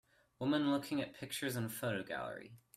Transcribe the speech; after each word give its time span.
Woman 0.39 0.71
looking 0.71 0.99
at 0.99 1.13
pictures 1.13 1.55
in 1.55 1.65
a 1.65 1.69
photo 1.69 2.01
gallery. 2.01 2.53